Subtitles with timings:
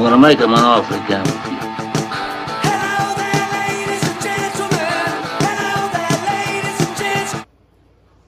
[0.00, 1.58] I'm gonna make him an offer again with you.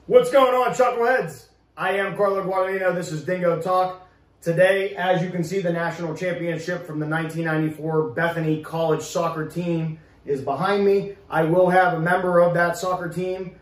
[0.05, 1.47] What's going on, Chuckleheads?
[1.75, 2.93] I am Carlo Guadagnino.
[2.93, 4.07] This is Dingo Talk.
[4.39, 9.97] Today, as you can see, the national championship from the 1994 Bethany College soccer team
[10.27, 11.15] is behind me.
[11.27, 13.55] I will have a member of that soccer team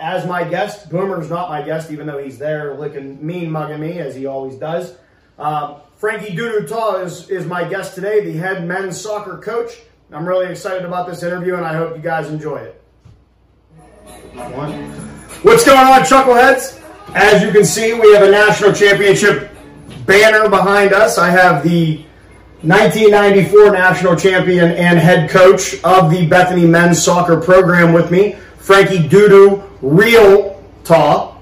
[0.00, 0.88] as my guest.
[0.88, 4.54] Boomer's not my guest, even though he's there licking mean mugging me, as he always
[4.54, 4.96] does.
[5.38, 9.80] Uh, Frankie Dodou is, is my guest today, the head men's soccer coach.
[10.12, 12.80] I'm really excited about this interview, and I hope you guys enjoy it.
[14.54, 14.90] One.
[15.42, 16.80] What's going on, Chuckleheads?
[17.16, 19.50] As you can see, we have a national championship
[20.06, 21.18] banner behind us.
[21.18, 21.96] I have the
[22.62, 29.08] 1994 national champion and head coach of the Bethany men's soccer program with me, Frankie
[29.08, 31.37] Dodou Real Taal.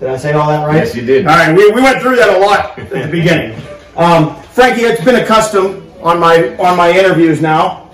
[0.00, 0.76] Did I say all that right?
[0.76, 1.26] Yes, you did.
[1.26, 3.60] All right, we, we went through that a lot at the beginning.
[3.96, 7.90] Um, Frankie, it's been a custom on my on my interviews now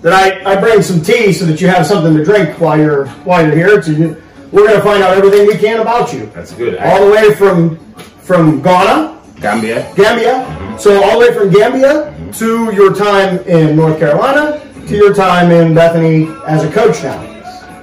[0.00, 3.06] that I, I bring some tea so that you have something to drink while you're
[3.24, 3.82] while you're here.
[3.82, 6.26] So you, we're going to find out everything we can about you.
[6.26, 6.78] That's good.
[6.78, 9.92] All the way from from Ghana, Gambia.
[9.94, 10.78] Gambia.
[10.78, 15.50] So all the way from Gambia to your time in North Carolina to your time
[15.50, 17.20] in Bethany as a coach now.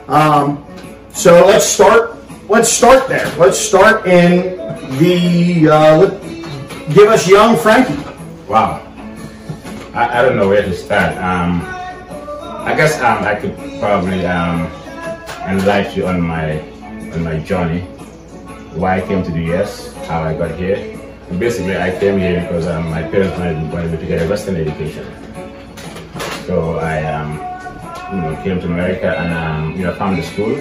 [0.07, 0.65] Um,
[1.13, 2.17] so let's start.
[2.51, 3.23] Let's start there.
[3.37, 4.59] Let's start in
[4.99, 5.71] the.
[5.71, 6.09] Uh,
[6.91, 7.95] give us young Frankie.
[8.43, 8.83] Wow.
[9.95, 11.15] I, I don't know where to start.
[11.15, 11.63] Um,
[12.67, 14.67] I guess um, I could probably um,
[15.47, 16.59] enlighten you on my
[17.15, 17.87] on my journey,
[18.75, 20.75] why I came to the US, how I got here.
[21.29, 24.27] And basically, I came here because um, my parents wanted, wanted me to get a
[24.27, 25.07] Western education.
[26.47, 27.31] So I um,
[28.11, 30.51] you know, came to America and um, you know found the school,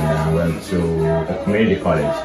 [0.00, 0.78] and I went to
[1.32, 2.16] a community college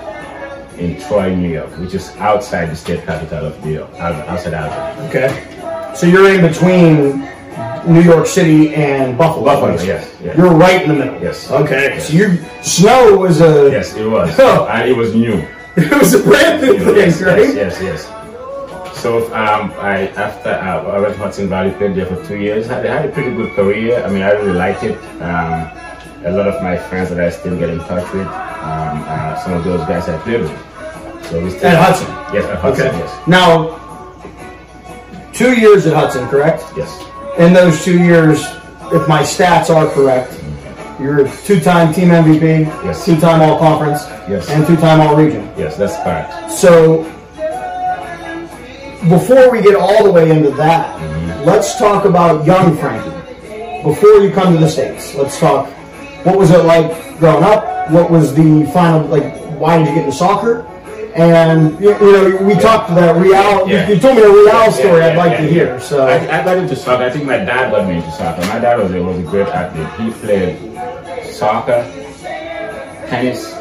[0.80, 4.54] in Troy, New York, which is outside the state capital of New York, out- outside
[4.54, 5.08] Albany.
[5.10, 5.94] Okay.
[5.96, 7.28] So you're in between
[7.88, 9.46] New York City and Buffalo.
[9.46, 10.38] Buffalo, yes, yes.
[10.38, 11.22] You're right in the middle.
[11.22, 11.50] Yes.
[11.52, 11.96] Okay.
[11.96, 12.08] Yes.
[12.08, 14.68] So you snow was a Yes, it was, Oh.
[14.68, 15.36] and it was new.
[15.78, 17.40] it was a brand new thing, yes, right?
[17.40, 18.98] yes, yes, yes.
[19.02, 22.68] So um, I after uh, I went to Hudson Valley, played there for two years.
[22.68, 24.04] Had, had a pretty good career.
[24.04, 24.96] I mean, I really liked it.
[25.22, 25.72] Um,
[26.24, 29.54] a lot of my friends that I still get in touch with, um, uh, some
[29.54, 31.26] of those guys I played with.
[31.30, 32.08] So we still At Hudson.
[32.34, 32.88] Yes, at Hudson.
[32.88, 32.98] Okay.
[33.00, 33.78] Yes, Now,
[35.34, 36.64] two years at Hudson, correct?
[36.78, 37.04] yes,
[37.38, 38.44] In those two years,
[38.92, 40.34] if my stats are correct,
[41.00, 43.06] you're a two-time team MVP, Yes.
[43.06, 44.50] two-time All-Conference, Yes.
[44.50, 45.50] and two-time All-Region.
[45.58, 45.76] yes.
[45.78, 46.52] That's correct.
[46.52, 47.06] So,
[49.10, 51.00] before we get all the way into that,
[51.46, 53.10] let's talk about young Frankie.
[53.84, 55.68] Before you come to the States, let's talk.
[56.24, 57.90] What was it like growing up?
[57.92, 60.66] What was the final, like, why did you get into soccer?
[61.16, 63.88] And, you, you know, we talked to that Real, Yeah.
[63.88, 65.50] you, you told me a Real Yeah, story yeah, I'd like yeah, to yeah.
[65.52, 65.80] hear.
[65.80, 67.04] So, I, I got into soccer.
[67.04, 68.42] I think my dad got me into soccer.
[68.48, 69.90] My dad was a, was a great athlete.
[70.00, 70.58] He played
[71.34, 71.84] soccer,
[73.10, 73.52] tennis,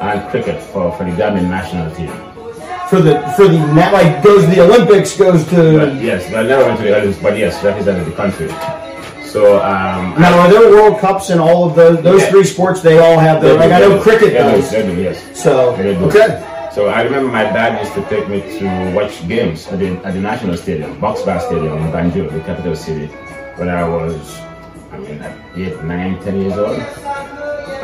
[0.00, 2.08] and cricket for, for the Gambian national team.
[2.88, 6.48] for the, for the, like, goes to the Olympics, goes But to, yes, but I
[6.48, 7.20] never went to the Olympics.
[7.22, 8.48] But yes, represented the country.
[9.34, 12.30] So um, now are there World Cups in all of those, those Yeah.
[12.30, 12.82] three sports?
[12.82, 14.02] They all have their, like, do, I know do.
[14.06, 14.70] cricket They do, does.
[14.70, 15.18] they do, yes.
[15.34, 16.04] So, They do.
[16.06, 16.30] okay.
[16.72, 20.14] So I remember my dad used to take me to watch games at the, at
[20.14, 23.06] the national stadium, Boxbar Stadium in Banjul, the capital city,
[23.58, 24.38] when I was,
[24.92, 25.18] I mean,
[25.56, 26.80] eight, nine, ten years old.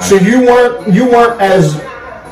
[0.03, 1.75] So you weren't you weren't as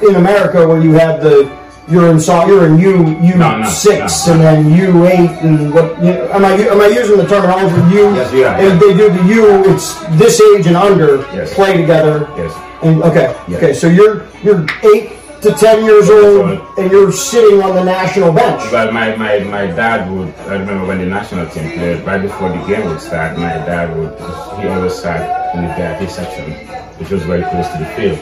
[0.01, 1.51] in America where you had the
[1.91, 5.31] you're in so you're in U U No, no, six no, and then U eight
[5.43, 8.05] and what you, am I am I using the terminology U?
[8.15, 9.73] Yes, you are, And they do the U.
[9.73, 11.55] It's this age and under Yes.
[11.55, 12.29] play together.
[12.37, 12.53] Yes.
[12.83, 13.57] And okay, Yeah.
[13.59, 13.73] okay.
[13.73, 15.13] So you're you're eight
[15.43, 18.61] to ten years old and you're sitting on the national bench.
[18.73, 22.49] But my, my, my dad would, I remember when the national team played, right before
[22.51, 24.19] the game would start, my dad would,
[24.61, 26.51] he always sat in the VIP section,
[26.99, 28.19] which was very close to the field.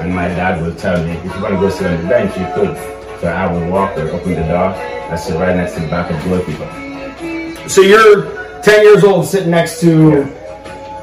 [0.00, 2.36] And my dad would tell me, if you want to go sit on the bench,
[2.36, 2.76] you could.
[3.20, 4.74] So I would walk there, open the door,
[5.10, 7.68] I sit right next to the back of the goalkeeper.
[7.68, 10.24] So you're ten years old sitting next to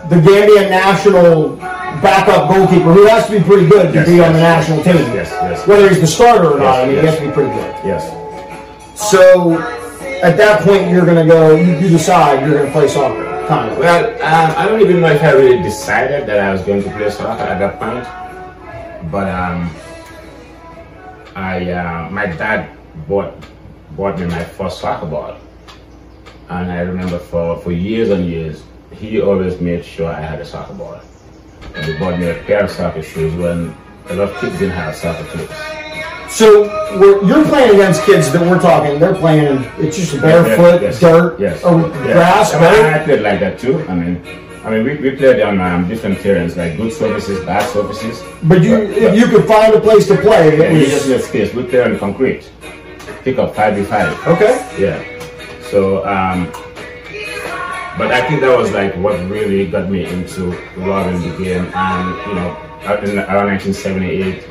[0.09, 1.55] the Gambian national
[2.01, 4.83] backup goalkeeper who has to be pretty good to Yes, be on the yes, national
[4.83, 5.13] team.
[5.15, 5.67] Yes, yes.
[5.67, 7.75] Whether he's the starter or not, I mean, he has to be pretty good.
[7.85, 8.03] Yes.
[8.99, 9.53] So,
[10.21, 13.23] at that point, you're going to go, you, you decide you're going to play soccer,
[13.47, 13.77] kind of.
[13.77, 16.89] Well, um, I don't even know if I really decided that I was going to
[16.91, 18.05] play soccer at that point.
[19.13, 19.69] But um,
[21.35, 22.75] I, uh, my dad
[23.07, 23.35] bought
[23.91, 25.37] bought me my first soccer ball,
[26.49, 30.45] and I remember for, for years and years, he always made sure I had a
[30.45, 30.99] soccer ball.
[31.75, 33.75] And he bought me a pair of soccer shoes when
[34.09, 36.33] a lot of kids didn't have soccer clothes.
[36.33, 36.63] So
[36.99, 38.99] we're, you're playing against kids that we're talking.
[38.99, 39.63] They're playing.
[39.77, 42.13] It's just barefoot, Yes, dirt, yes, or yeah.
[42.13, 42.93] grass, I, mean, right?
[43.01, 43.85] I played like that too.
[43.87, 47.69] I mean, I mean, we, we played on um, different terrains, like good surfaces, bad
[47.69, 48.23] surfaces.
[48.43, 51.21] But you, if you could find a place to play, Yeah, you was just need
[51.21, 51.53] space.
[51.53, 52.49] We play on concrete.
[53.23, 54.15] Pick up five v five.
[54.27, 54.55] okay.
[54.79, 55.03] Yeah.
[55.69, 56.49] So, um,
[57.97, 60.45] but I think that was like what really got me into
[60.77, 61.65] loving the game.
[61.75, 62.55] And you know,
[63.03, 64.41] in around 1978,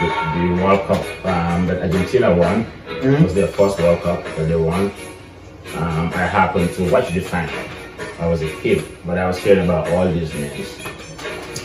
[0.00, 0.06] the,
[0.56, 2.66] the World Cup um, that Argentina won
[3.22, 4.90] was their first World Cup that they won.
[5.76, 7.54] Um, I happened to watch the final.
[8.18, 10.68] I was a kid, but I was hearing about all these names.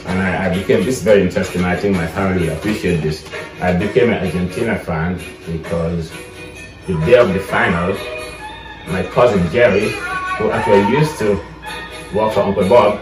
[0.05, 3.27] And I, I became, this is very interesting, I think my family will appreciate this.
[3.61, 6.11] I became an Argentina fan because
[6.87, 7.93] the day of the final,
[8.87, 9.89] my cousin Jerry,
[10.37, 11.33] who actually used to
[12.15, 12.99] work for Uncle Bob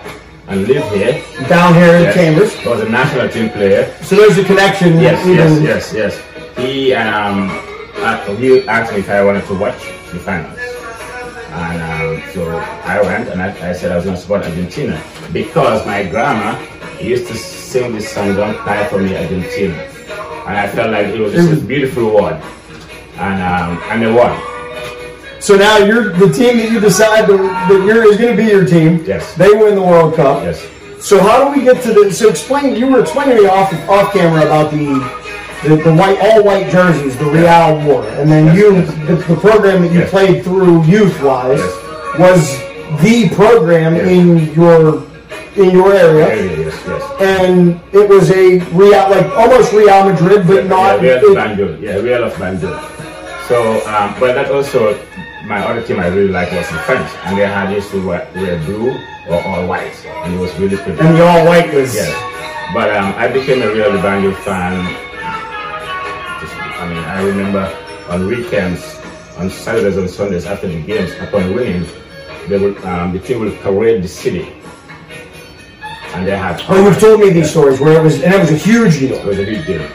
[0.47, 2.65] and live here, Down here in yes, Chambers.
[2.65, 3.93] was a national team player.
[4.01, 5.00] So there's a connection.
[5.00, 6.57] Yes, yes, yes, yes.
[6.57, 7.50] He um,
[7.97, 9.79] uh, he asked me if I wanted to watch
[10.11, 11.96] the finals, and um,
[12.38, 15.01] so I went and I, I said I was going to support Argentina
[15.34, 16.54] because my grandma
[17.01, 19.74] used to sing this song "Don't Cry for Me, Argentina,"
[20.45, 22.39] and I felt like it was just a beautiful word,
[23.18, 24.39] and um, and they won.
[25.39, 27.38] So now you're the team that you decide that,
[27.69, 29.04] that you're is going to be your team.
[29.06, 29.34] Yes.
[29.36, 30.44] They win the World Cup.
[30.44, 30.62] Yes.
[31.00, 32.12] So how do we get to the?
[32.13, 32.75] So explain.
[32.75, 34.94] You were explaining to me off off camera about the
[35.68, 39.07] the, the white all white jerseys, the Real War, and then Yes, you yes.
[39.07, 40.10] the, the program that you Yes.
[40.12, 41.87] played through youth wise Yes.
[42.19, 42.57] Was
[43.03, 44.07] the program Yes.
[44.07, 45.03] in your
[45.55, 46.27] in your area.
[46.65, 47.03] Yes, yes.
[47.19, 51.01] And it was a Real, like almost Real Madrid, but not.
[51.01, 51.81] yeah, Real it- Banjul.
[51.81, 52.77] Yeah, Real of Banjul.
[53.47, 54.93] So, um, but that also,
[55.47, 58.27] my other team I really liked was the French, and they had used to wear,
[58.35, 58.91] wear blue
[59.29, 60.99] or all white, and it was really pretty.
[60.99, 61.95] and the all white was.
[61.95, 62.13] Yes.
[62.73, 64.01] But um, I became a Real de
[64.43, 64.83] fan.
[66.41, 67.65] Just, I mean, I remember
[68.09, 68.83] on weekends,
[69.37, 71.85] on Saturdays and Sundays after the games, upon winning,
[72.47, 74.53] they would, um, the team will parade the city.
[76.13, 76.61] And they had.
[76.67, 79.15] Oh, you've told me these stories where it was, and it was a huge deal.
[79.15, 79.88] It was a big deal.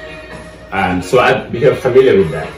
[0.73, 2.51] And so I became familiar with that.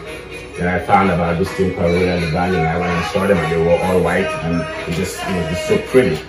[0.56, 3.26] Then I found about this team called Real de Banjul and I went and saw
[3.26, 6.22] them and they were all white and it just it was just so pretty.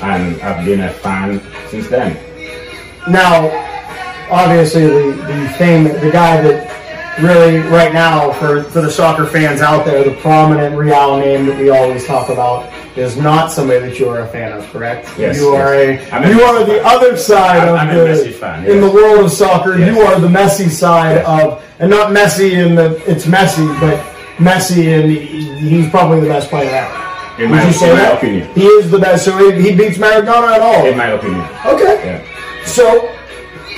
[0.00, 2.14] And I've been a fan since then.
[3.10, 3.50] Now,
[4.30, 6.70] obviously, the the fame, the guy that
[7.20, 11.58] really right now for for the soccer fans out there, the prominent Real name that
[11.58, 15.08] we always talk about is not somebody that you are a fan of, correct?
[15.18, 16.10] Yes, you are yes.
[16.10, 16.82] a I'm a you Messi are the fan.
[16.86, 19.78] other side I'm- of I'm a the fan, in the world of soccer.
[19.78, 19.94] Yes.
[19.94, 21.26] You are the Messi side Yes.
[21.44, 23.98] of, and not Messi in the it's Messi, but
[24.38, 27.42] Messi and he's probably the best player ever.
[27.42, 28.18] In Would my, you say in my that?
[28.18, 28.52] opinion.
[28.54, 29.24] He is the best.
[29.24, 30.86] So he, he beats Maradona at all.
[30.86, 31.46] In my opinion.
[31.66, 31.94] Okay.
[32.04, 32.64] Yeah.
[32.66, 33.14] So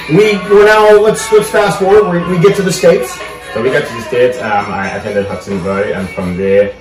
[0.09, 2.11] we we're now let's let's fast forward.
[2.27, 3.19] We, we get to the states.
[3.53, 6.75] So we got to the States, um, I attended Hudson Valley and from there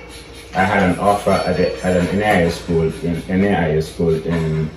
[0.54, 4.70] I had an offer at, the, at an NAIA school in NAIA school in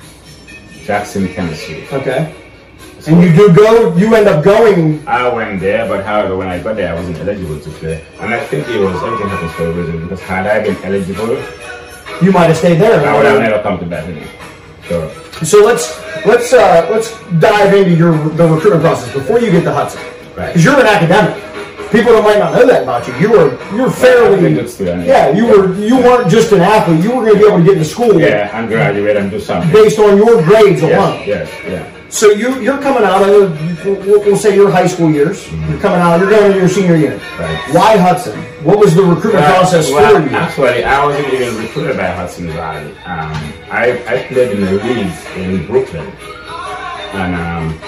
[0.86, 1.88] Jackson, Tennessee.
[1.92, 2.36] Okay.
[3.08, 3.96] And you do go.
[3.98, 5.06] You end up going.
[5.08, 8.06] I went there, but however, when I got there, I wasn't eligible to play.
[8.20, 11.36] And I think it was everything happens for a reason because had I been eligible,
[12.24, 13.06] You might have stayed there.
[13.06, 14.26] I would have never come to Bethany.
[14.88, 15.10] So,
[15.44, 19.74] So let's let's uh, let's dive into your the recruitment process before you get to
[19.74, 20.02] Hudson.
[20.36, 20.48] Right.
[20.48, 21.43] Because you're an academic.
[21.94, 23.14] People that might not know that about you.
[23.22, 24.68] You were you were I'm a fairly.
[24.68, 25.06] student.
[25.06, 25.76] Yeah, you were.
[25.76, 27.04] You weren't just an athlete.
[27.04, 29.40] You were going to be able to get into school yeah, and graduate and do
[29.40, 29.72] something.
[29.72, 31.22] based on your grades alone.
[31.22, 32.10] Yes, yes, yeah.
[32.10, 35.46] So you you're coming out of we'll, we'll say your high school years.
[35.52, 36.20] You're coming out.
[36.20, 37.18] You're going into your senior year.
[37.38, 37.74] Right.
[37.76, 38.40] Why Hudson?
[38.64, 40.36] What was the recruitment Well, process well, for you?
[40.36, 42.90] Actually, I wasn't even recruited by Hudson Valley.
[43.06, 46.08] Um, I, I played in the league in Brooklyn,
[47.14, 47.80] and um,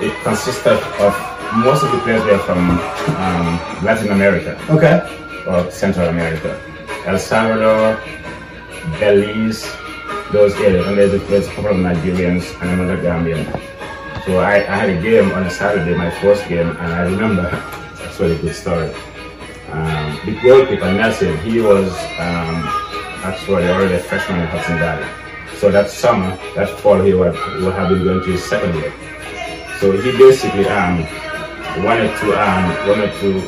[0.00, 5.00] it consisted of most of the players were from um, Latin America Okay.
[5.46, 6.60] or Central America,
[7.06, 8.00] El Salvador,
[8.98, 9.64] Belize,
[10.32, 13.44] those areas, and there's a, there's a couple of Nigerians and another Gambian.
[14.24, 17.42] So I, I had a game on a Saturday, my first game, and I remember
[17.98, 18.92] that's really good story.
[19.70, 22.62] Um, the goalkeeper Nelson, he was um,
[23.22, 25.06] actually already a freshman in Hudson Valley.
[25.58, 28.92] So that summer, that fall, he would, would have been going to his second year.
[29.80, 31.06] So he basically um,
[31.84, 33.40] wanted to um, wanted to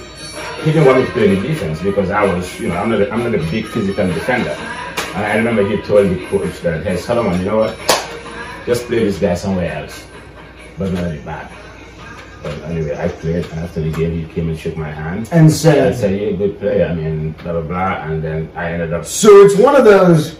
[0.64, 3.00] he didn't want me to play any defense because I was you know I'm not
[3.00, 4.50] a, I'm not a big physical defender.
[4.50, 7.76] And I remember he told the coach that hey Solomon, you know what?
[8.66, 10.06] Just play this guy somewhere else,
[10.76, 11.50] but not any bad.
[12.42, 15.28] But anyway, I played, and after the game, he came and shook my hand.
[15.32, 18.50] And And said, said, "You're a good player." I mean, blah blah blah, and then
[18.54, 19.04] I ended up.
[19.06, 20.38] so it's one of those.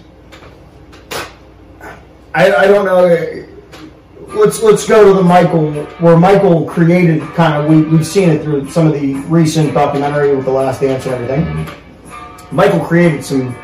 [2.35, 3.48] I, I don't know.
[4.35, 8.43] Let's let's go to the Michael where Michael created kind of we we've seen it
[8.43, 11.67] through some of the recent documentary with the Last Dance and everything.
[12.51, 13.55] Michael created some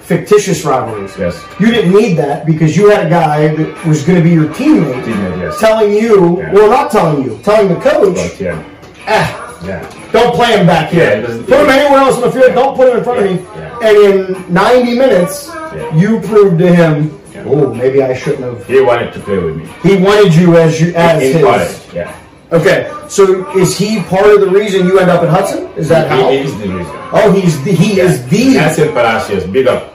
[0.00, 1.16] fictitious rivalries.
[1.16, 1.44] Yes.
[1.60, 4.48] You didn't need that because you had a guy that was going to be your
[4.48, 5.60] teammate, Teammate, yes.
[5.60, 6.52] telling you, Yeah.
[6.52, 8.64] well, not telling you, telling the coach, But yeah,
[9.06, 10.10] ah, yeah.
[10.10, 11.22] don't play him back here.
[11.22, 12.52] doesn't- Put him anywhere else in the field.
[12.54, 13.46] Don't put him in front of me.
[13.56, 13.78] yeah.
[13.88, 15.94] And in 90 minutes, Yeah.
[15.94, 17.21] you proved to him, Yeah.
[17.46, 18.66] Oh, maybe I shouldn't have.
[18.66, 19.66] He wanted to play with me.
[19.82, 21.44] He wanted you as you as in his.
[21.44, 22.18] college, yeah.
[22.52, 25.66] Okay, so is he part of the reason you end up at Hudson?
[25.76, 26.28] Is that how?
[26.30, 26.92] He is the reason.
[27.12, 28.54] Oh, he's the, he is the.
[28.54, 29.94] Nelson Palacios, big up.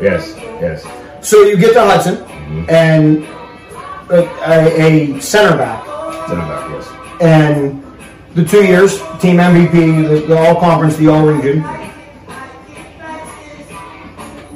[0.00, 0.84] Yes, yes.
[1.26, 2.70] So you get to Hudson, Mm-hmm.
[2.70, 3.24] and
[4.10, 5.84] a, a, a center back,
[6.28, 7.20] Center back, yes.
[7.20, 7.82] and
[8.34, 11.62] the two years, team MVP, the, the All Conference, the All Region.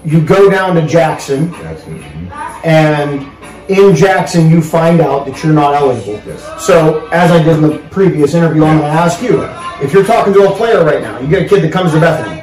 [0.05, 1.99] You go down to Jackson, Jackson.
[2.03, 2.65] mhm.
[2.65, 3.27] and
[3.69, 6.21] in Jackson, you find out that you're not eligible.
[6.27, 6.43] Yes.
[6.67, 9.43] So, as I did in the previous interview, I'm going to ask you
[9.83, 12.01] if you're talking to a player right now, you get a kid that comes to
[12.01, 12.43] Bethany,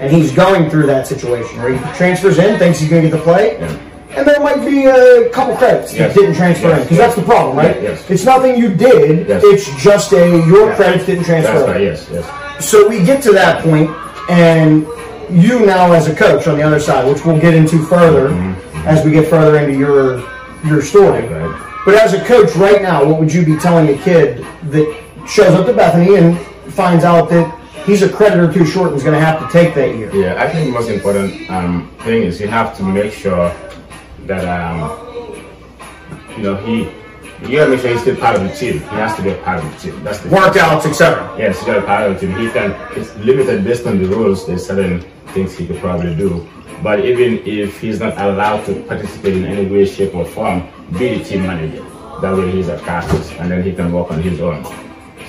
[0.00, 3.16] and he's going through that situation where he transfers in, thinks he's going to get
[3.16, 3.76] the play, Yeah.
[4.16, 6.14] and there might be a couple credits that Yes.
[6.14, 6.76] didn't transfer Yes.
[6.78, 7.82] in because that's the problem, right?
[7.82, 8.04] Yes.
[8.08, 9.42] It's nothing you did; Yes.
[9.44, 10.74] it's just a your Yeah.
[10.76, 11.52] credits didn't transfer.
[11.54, 11.70] That's in.
[11.72, 12.24] right, yes, yes.
[12.64, 13.90] So we get to that point,
[14.28, 14.86] and
[15.32, 18.28] you now as a coach on the other side, which we'll get into further
[18.86, 20.18] as we get further into your
[20.64, 21.22] your story.
[21.22, 21.52] Mm-hmm.
[21.52, 21.68] Right.
[21.84, 25.54] But as a coach right now, what would you be telling a kid that shows
[25.54, 26.38] up to Bethany and
[26.72, 29.52] finds out that he's a credit or two short and is going to have to
[29.52, 30.14] take that year?
[30.14, 33.52] Yeah, I think the most important um, thing is you have to make sure
[34.26, 35.34] that um,
[36.36, 36.88] you know he
[37.48, 38.74] you gotta make sure he's still part of the team.
[38.74, 40.04] He has to be a part of the team.
[40.04, 41.34] That's the Workouts, etc.
[41.36, 42.38] Yes, he's got a part of the team.
[42.38, 42.70] He can.
[42.96, 44.46] It's limited based on the rules.
[44.46, 46.48] There's certain things he could probably do.
[46.82, 51.18] But even if he's not allowed to participate in any way, shape, or form, be
[51.18, 51.82] the team manager.
[52.20, 54.64] That way he's a practice, and then he can work on his own.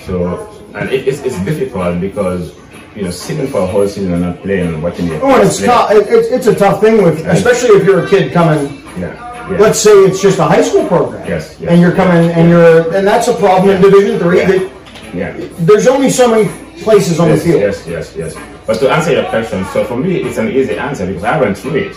[0.06, 2.54] So, and it, it's, it's difficult because
[2.94, 5.62] you know sitting for a whole season and not playing and watching your Oh, it's
[5.62, 5.90] tough.
[5.90, 8.76] It, it's it's a tough thing with, especially if you're a kid coming.
[8.98, 9.58] Yeah, yeah.
[9.58, 11.70] Let's say it's just a high school program, Yes, yes.
[11.70, 14.38] and you're coming and you're, and that's a problem in Division Three.
[14.38, 14.46] Yeah.
[14.46, 14.70] That
[15.14, 15.48] yeah.
[15.60, 16.46] there's only so many
[16.82, 17.60] places on the field.
[17.60, 18.53] yes, yes, yes.
[18.66, 21.58] But to answer your question, so for me, it's an easy answer because I went
[21.58, 21.96] through it.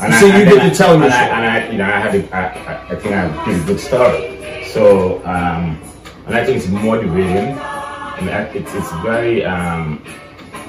[0.00, 1.30] And So you and get to tell and I, story.
[1.30, 3.64] and I, you know, I had, a, I, I- I think I have a pretty
[3.64, 4.64] good story.
[4.72, 5.80] So, um,
[6.26, 7.56] and I think it's motivating,
[8.18, 10.02] and it's it's very um,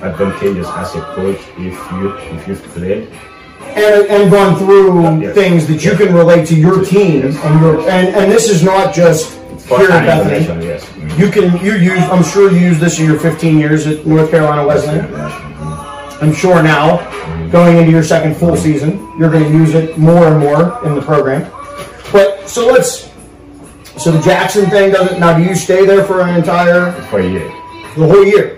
[0.02, 3.10] advantageous as a coach if you if you've played.
[3.76, 5.34] and, and gone through Yes.
[5.36, 7.36] things that you can relate to your team Yes.
[7.44, 9.37] and your and, and this is not just
[9.68, 10.66] here at First-hand Bethany.
[10.66, 10.86] Yes.
[10.86, 11.20] Mhm.
[11.20, 14.32] You can you use I'm sure you use this in your 15 years at North
[14.32, 15.08] Carolina Wesleyan.
[15.08, 16.22] Mhm.
[16.22, 17.02] I'm sure now
[17.52, 20.96] going into your second full season you're going to use it more and more in
[20.96, 21.46] the program.
[22.12, 23.10] But so let's
[23.98, 27.28] so the Jackson thing doesn't now do you stay there for an entire For a
[27.28, 27.52] year.
[27.96, 28.58] the whole year?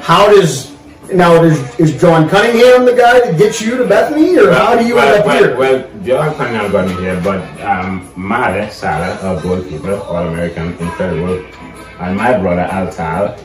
[0.00, 0.72] How does
[1.12, 4.86] now is, is John Cunningham the guy that gets you to Bethany or how do
[4.86, 5.56] you well, end up well, here?
[5.56, 11.44] Well, John Cunningham got me here, but um, Mare Sala, our goalkeeper, All American, incredible,
[12.00, 13.36] and my brother Al Taal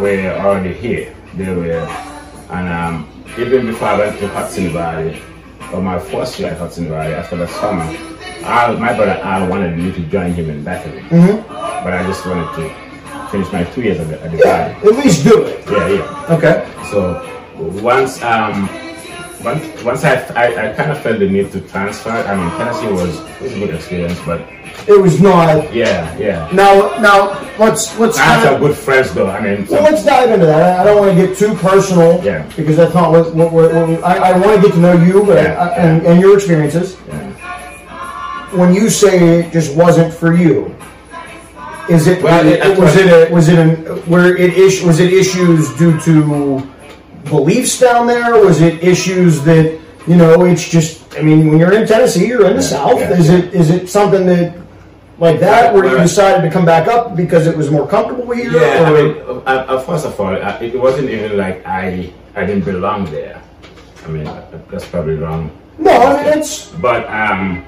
[0.00, 1.14] were already here.
[1.34, 1.86] They were,
[2.50, 5.20] and um, even before I went to Hudson Valley,
[5.70, 7.84] for my first year at Hudson Valley, after the summer,
[8.44, 12.54] Al, my brother Al wanted me to join him in Bethany, but I just wanted
[12.56, 12.85] to
[13.30, 14.98] finish my two years at the, at the Yeah, Valley.
[14.98, 15.64] at least do it.
[15.70, 16.34] Yeah, yeah.
[16.36, 16.56] Okay.
[16.90, 17.22] So
[17.82, 18.68] once um
[19.44, 22.10] once once I, I, I kind of felt the need to transfer.
[22.10, 24.40] I mean Tennessee was was a good experience, but
[24.88, 25.72] It was not.
[25.74, 26.48] yeah, yeah.
[26.52, 29.28] Now, now let's let's I kind some good friends though.
[29.30, 30.80] I mean, well, let's dive into that.
[30.80, 32.42] I- don't want to get too personal, Yeah.
[32.56, 34.92] because that's not what, what, we're, what we, I, I want to get to know
[34.92, 36.96] you, but Yeah, I, and, and your experiences.
[37.08, 37.32] yeah.
[38.54, 40.74] When you say it just wasn't for you,
[41.88, 43.70] is it, Well, it- it- was it a, was it an,
[44.10, 46.66] where it is, was it issues due to
[47.24, 48.34] beliefs down there?
[48.44, 50.44] Was it issues that you know?
[50.44, 51.02] It's just.
[51.18, 53.00] I mean, when you're in Tennessee, you're in the Yeah, South.
[53.00, 53.38] yeah, is yeah.
[53.38, 54.54] it is it something that
[55.18, 58.52] like that where you decided to come back up because it was more comfortable here?
[58.52, 62.44] Yeah, I mean, uh, uh, first of all, uh, it wasn't even like I I
[62.44, 63.40] didn't belong there.
[64.04, 65.50] I mean, uh, that's probably wrong.
[65.78, 67.64] no, I mean it's But um,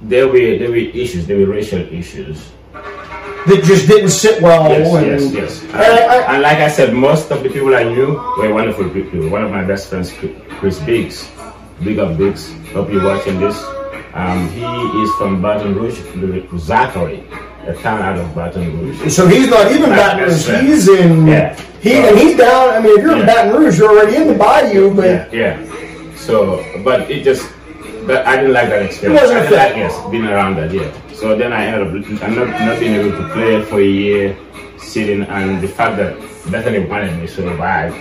[0.00, 1.26] there were there were issues.
[1.26, 2.50] There were racial issues.
[3.46, 4.68] That just didn't sit well.
[4.68, 5.62] Yes, and, yes, yes.
[5.62, 8.88] and I- I- and like I said, most of the people I knew were wonderful
[8.90, 9.28] people.
[9.28, 10.12] One of my best friends,
[10.60, 11.30] Chris Biggs,
[11.82, 12.52] big up Biggs.
[12.74, 13.56] Hope you're watching this.
[14.14, 14.62] Um, he
[15.02, 17.22] is from Baton Rouge, the Zachary,
[17.66, 19.12] a town out of Baton Rouge.
[19.12, 20.46] so he's not even Baton Rouge.
[20.66, 21.26] He's in.
[21.26, 21.54] Yeah.
[21.80, 22.70] He and he's down.
[22.70, 24.92] I mean, if you're in Baton Rouge, you're already in the bayou.
[24.94, 26.14] But Yeah, yeah.
[26.16, 27.48] So, but it just
[28.08, 29.20] that I didn't like that experience.
[29.20, 30.72] wasn't I a didn't like yes, being around that.
[30.72, 30.90] Yeah.
[31.12, 34.36] So then I ended up I'm not, not being able to play for a year,
[34.78, 36.18] sitting, and the fact that
[36.50, 37.94] Bethany wanted me to survive.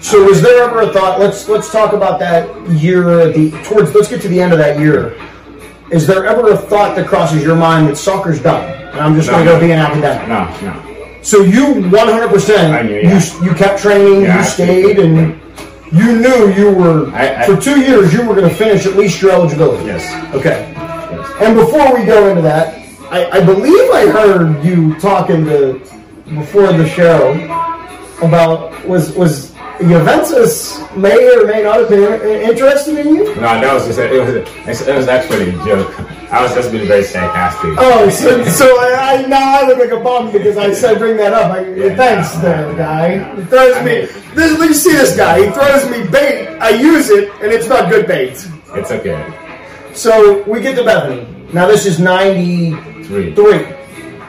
[0.00, 1.18] So was there ever a thought?
[1.18, 3.32] Let's let's talk about that year.
[3.32, 5.16] The towards let's get to the end of that year.
[5.90, 8.64] Is there ever a thought that crosses your mind that soccer's done
[8.96, 10.28] and I'm just No, going to go be an academic?
[10.28, 11.22] No, no.
[11.22, 13.42] So you 100 I percent knew, you yeah.
[13.44, 15.40] you kept training, Yeah, you stayed, and
[15.92, 18.96] you knew you were I- I- for two years you were going to finish at
[18.96, 19.84] least your eligibility.
[19.86, 20.04] Yes.
[20.34, 20.72] Okay.
[20.74, 21.32] yes.
[21.40, 22.78] And before we go into that,
[23.10, 25.80] I, I believe I heard you talking to
[26.34, 27.32] before the show
[28.22, 33.24] about was was Juventus may or may not have been interested in you.
[33.36, 34.18] No, that was just it
[34.66, 35.94] was it was actually a joke.
[36.30, 37.74] I was just being very sarcastic.
[37.78, 41.16] Oh, so, so I, I now I look like a bum because I said bring
[41.18, 41.52] that up.
[41.52, 41.64] I,
[41.94, 43.34] thanks, there, guy.
[43.36, 44.06] He throws me.
[44.34, 45.46] This, you see this guy?
[45.46, 46.58] He throws me bait.
[46.58, 48.32] I use it, and it's not good bait.
[48.74, 49.22] It's okay.
[49.94, 51.26] So we get to Bethany.
[51.52, 52.72] Now this is ninety
[53.04, 53.34] Three.
[53.34, 53.64] three.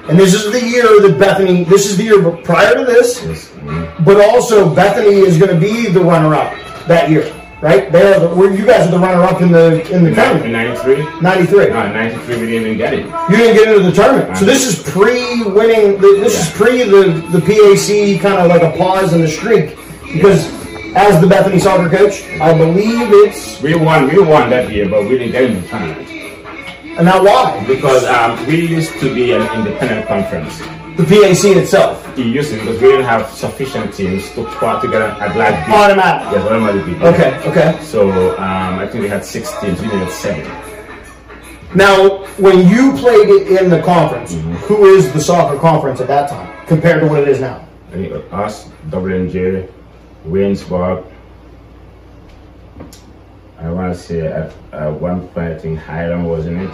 [0.07, 3.49] And this is the year that Bethany, this is the year prior to this, Yes.
[3.59, 4.05] mhm.
[4.05, 6.53] but also Bethany is going to be the runner up
[6.87, 7.25] that year,
[7.61, 7.91] right?
[7.91, 10.51] They are the, you guys are the runner up in the in the In tournament.
[10.51, 11.21] 93?
[11.21, 11.69] 93.
[11.69, 13.05] No, 93 we didn't even get it.
[13.29, 14.37] You didn't get into the tournament.
[14.37, 15.99] So this is pre-winning.
[15.99, 19.77] This is pre the the PAC kind of like a pause in the streak
[20.13, 20.47] because
[20.95, 25.03] as the Bethany soccer coach, I believe it's We won, we won that year, but
[25.03, 26.09] we didn't get in the tournament.
[26.97, 30.59] and now why Because um, we used to be an independent conference.
[30.97, 35.15] The PAC itself We used to because we didn't have sufficient teams to put together
[35.21, 35.73] a glad beat.
[35.75, 36.31] automatic.
[36.33, 36.95] Yes, automatically.
[37.07, 37.79] Okay, okay.
[37.83, 39.79] So um, I think we had six teams.
[39.81, 40.45] We needed seven.
[41.75, 44.53] Now, when you played it in the conference, Mm-hmm.
[44.67, 47.67] who is the soccer conference at that time compared to what it is now?
[47.89, 49.69] I think us, WNJ,
[50.25, 51.05] Waynesburg.
[53.59, 56.69] I want to say at, at one point I think Highland was in it.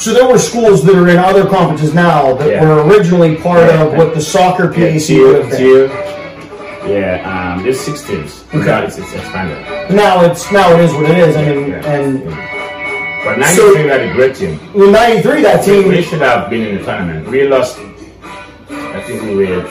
[0.00, 2.64] So there were schools that are in other conferences now that Yeah.
[2.64, 3.82] were originally part Yeah.
[3.82, 5.58] of what the soccer PAC Yeah, would have been.
[5.58, 5.90] Tier,
[6.88, 8.42] yeah, um, there's six teams.
[8.54, 9.58] Now it's, it's expanded.
[9.90, 11.36] Now it's now it is what it is.
[11.36, 11.90] I mean, Yeah.
[11.92, 12.24] and
[13.26, 14.58] But 93 So- we had a great team.
[14.72, 17.28] with '93, that team We should have been in the tournament.
[17.30, 17.76] We lost.
[18.70, 19.64] I think we were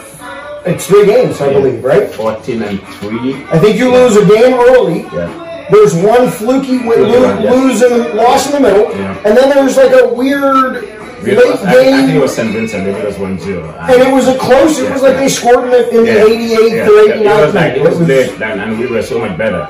[0.68, 2.08] it's three games, I believe, right?
[2.12, 3.36] 14 and three.
[3.52, 5.08] I think you lose a game early.
[5.12, 5.28] Yeah.
[5.72, 7.52] There's one fluky wi- Fluky lo- yeah.
[7.52, 9.16] lose in loss in the middle, Yeah.
[9.26, 10.82] and then there's like a weird
[11.24, 12.52] We late lost, I, I think it was St.
[12.54, 12.86] Vincent.
[12.86, 13.76] Maybe beat us 1 0.
[13.80, 14.80] and it was a close.
[14.80, 17.74] It was like they scored in the, in the 88th or 89th It was like
[17.74, 17.78] minute.
[17.78, 19.68] it was late, and, and we were so much better.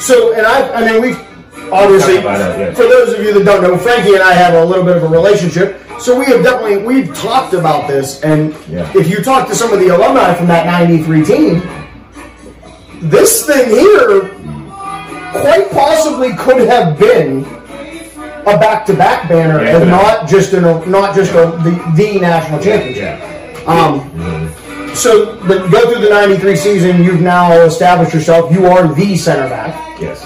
[0.00, 1.12] So, and I, I mean, we
[1.70, 2.74] obviously, Talk about that, yeah.
[2.74, 5.02] for those of you that don't know, Frankie and I have a little bit of
[5.04, 5.78] a relationship.
[6.00, 8.90] So we have definitely we've talked about this, and Yeah.
[8.96, 11.62] if you talk to some of the alumni from that '93 team,
[13.02, 14.30] this thing here
[15.32, 17.44] quite possibly could have been
[18.44, 23.18] a back-to-back banner, Yeah, and not just not just a, the the national championship.
[23.18, 23.64] Yeah.
[23.66, 27.02] Um, so, but go through the '93 season.
[27.02, 28.52] You've now established yourself.
[28.52, 30.00] You are the center back.
[30.00, 30.22] Yes.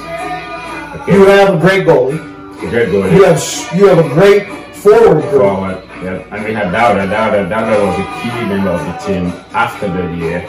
[1.06, 2.18] You have a great goalie.
[2.58, 3.06] Great goal.
[3.12, 3.42] You have
[3.76, 5.42] you have a great forward group.
[5.42, 5.85] forward.
[6.06, 7.08] And we had Dowda.
[7.10, 10.40] Dowda, Dowda was a key member of the team after the year.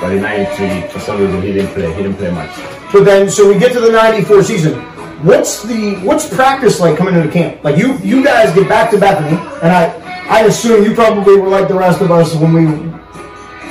[0.00, 1.92] But in 93, for some reason, he didn't play.
[1.94, 2.54] He didn't play much.
[2.92, 4.80] So then, so we get to the '94 season.
[5.22, 7.62] What's the what's practice like coming into camp?
[7.62, 9.92] Like you you guys get back to Bethany, and I
[10.28, 12.90] I assume you probably were like the rest of us when we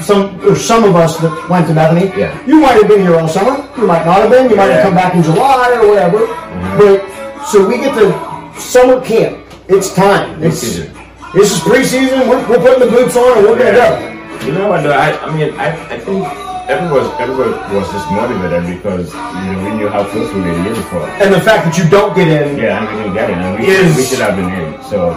[0.03, 2.07] some or some of us that went to Bethany.
[2.19, 2.45] Yeah.
[2.45, 3.67] You might have been here all summer.
[3.77, 4.49] You might not have been.
[4.49, 6.19] You might have come back in July or whatever.
[6.19, 6.77] Mm-hmm.
[6.77, 9.45] But so we get to summer camp.
[9.67, 10.41] It's time.
[10.43, 10.98] It's Preseason.
[11.33, 12.27] This is preseason.
[12.29, 14.45] We're, we're putting the boots on and we're gonna go.
[14.45, 14.71] You know?
[14.71, 16.25] I, I mean, I, I think
[16.69, 20.63] everyone, everyone was just motivated because you know we knew how close we were the
[20.63, 21.05] year before.
[21.21, 23.59] And the fact that you don't get in, Yeah, and we didn't get it, and
[23.59, 24.81] we, Is- we should have been in.
[24.83, 25.11] So,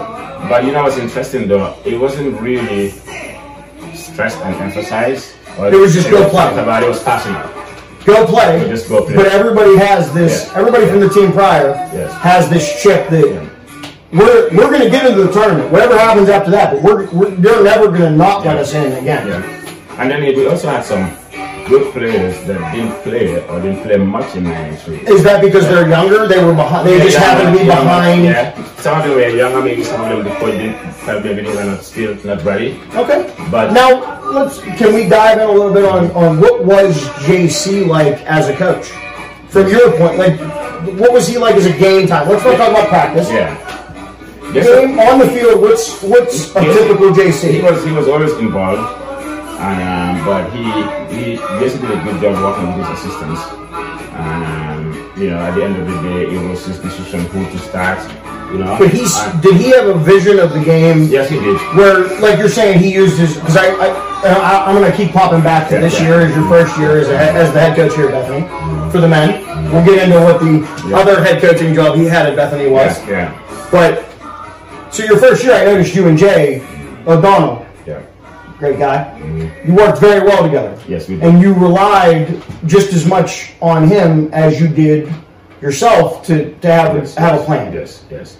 [0.48, 1.76] but you know what's interesting though?
[1.84, 2.90] It wasn't really
[3.94, 5.34] stressed and emphasized.
[5.58, 6.44] It was just go play.
[6.44, 7.46] talked About it was passionate.
[8.04, 8.60] go play.
[8.62, 9.14] So just go play.
[9.16, 10.46] But everybody has this.
[10.48, 10.58] Yeah.
[10.58, 12.12] Everybody from the team prior Yes.
[12.22, 13.48] has this chip that Yeah.
[14.12, 15.70] We're we're going to get into the tournament.
[15.72, 18.92] Whatever happens after that, but we're, we're they're never going to not let us in
[18.92, 19.26] again.
[19.26, 19.98] Yeah.
[19.98, 21.16] And then we also had some
[21.66, 25.00] good players that didn't play or didn't play much in '93.
[25.08, 26.26] Is that because they're younger?
[26.26, 26.88] They were behind.
[26.88, 28.24] They just happened to be behind.
[28.24, 31.54] Yeah, some of them were younger, maybe some of them the coach didn't maybe they
[31.54, 32.80] were not still not ready.
[32.94, 33.34] Okay.
[33.50, 37.86] But- now let's can we dive in a little bit on on what was JC
[37.86, 38.90] like as a coach
[39.48, 40.18] from your point?
[40.18, 40.38] Like,
[40.98, 42.28] what was he like as a game time?
[42.28, 43.30] Let's not talk about practice.
[43.30, 43.81] Yeah.
[44.54, 44.86] Yes, sir.
[44.86, 45.60] Game on the field.
[45.60, 47.62] What's what's a He- typical He JC?
[47.62, 48.84] was he was always involved.
[49.60, 50.64] and um, but he
[51.14, 53.40] he basically did a good job working with his assistants.
[54.12, 57.44] And um, you know, at the end of the day, it was his decision who
[57.50, 57.98] to start.
[58.52, 61.38] You know, But he's And- did he have a vision of the game yes, he
[61.40, 61.56] did.
[61.74, 63.86] where, like you're saying, he used his because I, I,
[64.28, 66.06] I I'm going to keep popping back to Yeah, this yeah.
[66.08, 68.44] year as your first year as, a, as the head coach here at Bethany
[68.92, 69.40] for the men.
[69.72, 70.60] We'll get into what the
[70.90, 70.98] Yeah.
[70.98, 72.92] other head coaching job he had at Bethany was.
[73.08, 73.32] Yeah,
[73.70, 74.04] But
[74.92, 76.60] so your first year, I noticed you and Jay
[77.06, 78.02] O'Donnell, yeah.
[78.58, 79.68] great guy, mm-hmm.
[79.68, 80.78] you worked very well together.
[80.86, 81.24] Yes, we did.
[81.24, 85.12] And you relied just as much on him as you did
[85.60, 87.72] yourself to, to have, Yes, have a yes, plan.
[87.72, 88.38] Yes, yes.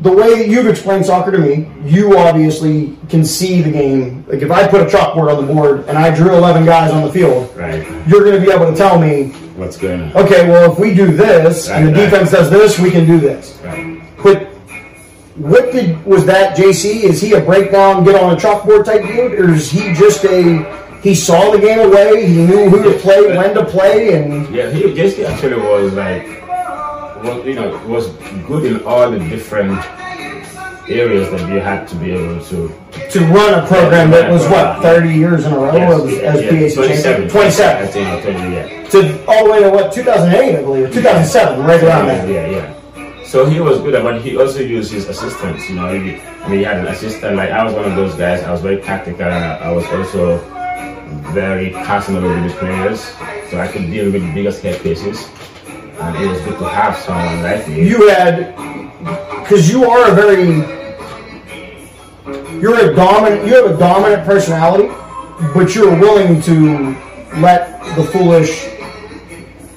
[0.00, 4.24] The way that you've explained soccer to me, you obviously can see the game.
[4.26, 7.02] Like if I put a chalkboard on the board and I drew 11 guys on
[7.04, 7.86] the field, Right.
[8.08, 10.16] you're going to be able to tell me, What's going on?
[10.16, 12.10] okay, well, if we do this and the Right, right.
[12.10, 13.60] defense does this, we can do this.
[13.62, 14.02] Right.
[14.22, 14.48] But
[15.36, 17.02] what did was that JC?
[17.04, 20.80] Is he a breakdown, get on a chalkboard type dude, or is he just a
[21.02, 24.70] he saw the game away, he knew who to play, when to play, and Yeah,
[24.70, 26.22] he Jesse actually was like,
[27.24, 28.08] was, you know, was
[28.46, 29.78] good in all the different
[30.88, 32.68] areas that you had to be able to.
[33.10, 37.02] to run a program that was what thirty years in a row as, as PAC
[37.02, 38.88] champion, twenty I think tell you, yeah.
[38.90, 41.82] to all the way to what two thousand eight, I believe, two thousand seven, right
[41.82, 42.50] around Yeah, there.
[42.50, 42.81] yeah, yeah.
[43.32, 45.66] So he was good, at but he also used his assistants.
[45.66, 47.34] You know, he, I mean, he had an assistant.
[47.34, 48.42] Like I was one of those guys.
[48.42, 50.36] I was very tactical, and I, was also
[51.32, 53.00] very personal with the players,
[53.48, 55.26] so I could deal with the biggest head cases.
[55.98, 57.88] And it was good to have someone like me.
[57.88, 58.54] You had
[59.40, 60.52] because you are a very
[62.60, 64.88] you're a dominant you have a dominant personality,
[65.54, 66.94] but you're willing to
[67.40, 68.68] let the foolish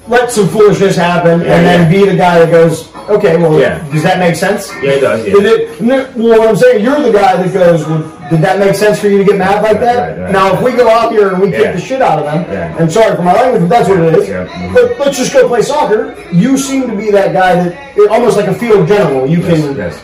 [0.08, 3.78] let some foolishness happen Yeah, and then be the guy that goes, okay, well, Yeah.
[3.92, 4.70] does that make sense?
[4.82, 5.24] yeah, it does.
[5.24, 5.50] Did Yeah.
[5.50, 8.74] it, no, well, what I'm saying, you're the guy that goes, well, did that make
[8.74, 9.96] sense for you to get mad like that?
[10.16, 12.24] Right, right, now, if we go out here and we kick the shit out of
[12.24, 12.74] them, Yeah.
[12.78, 14.28] and sorry for my language, but that's what it is.
[14.28, 14.46] Yeah.
[14.74, 16.14] But let's just go play soccer.
[16.32, 17.74] You seem to be that guy that,
[18.10, 19.26] almost like a field general.
[19.26, 19.94] You Yes, can, yes.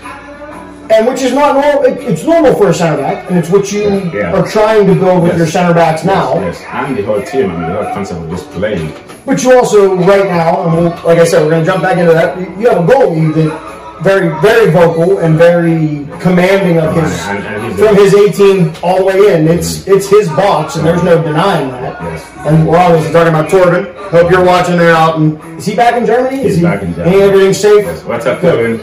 [0.91, 1.83] and which is not normal.
[1.85, 4.33] It, it's normal for a center back, and it's what you Yeah.
[4.35, 5.39] are trying to build with Yes.
[5.39, 6.35] your center backs now.
[6.41, 6.87] Yes, yes.
[6.89, 7.51] and the whole team.
[7.51, 8.93] I mean, the whole concept of just playing.
[9.25, 11.97] But you also, right now, and we'll, like I said, we're going to jump back
[11.99, 12.39] into that.
[12.59, 17.65] You, have a goalie that very, very vocal and very commanding of his And- and
[17.65, 19.47] he's from his 18 all the way in.
[19.47, 22.03] It's it's his box, and there's no denying that.
[22.03, 22.29] Yes.
[22.47, 23.95] And we're obviously talking about Torben.
[24.11, 25.19] Hope you're watching there out.
[25.19, 26.43] And is he back in Germany?
[26.43, 27.23] He's is he, back in Germany.
[27.23, 27.85] Everything's safe.
[27.85, 28.05] Yes.
[28.05, 28.41] What's up.
[28.41, 28.79] Kevin?